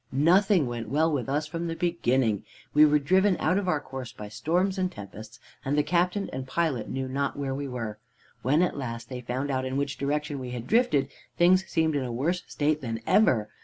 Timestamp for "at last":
8.63-9.09